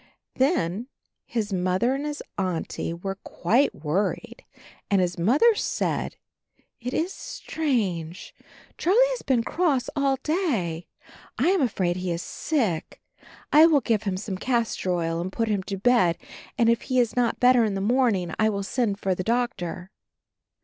[0.33, 0.87] Then
[1.27, 4.43] his Mother and his Auntie were quite worried.
[4.89, 6.15] And his Mother said,
[6.79, 8.33] "It is strange.
[8.79, 10.87] Charlie has been cross all day.
[11.37, 12.99] I am afraid he is sick;
[13.53, 16.17] I will give him some castor oil and put him to bed,
[16.57, 19.91] and if he is not better in the morning I will send for the doctor."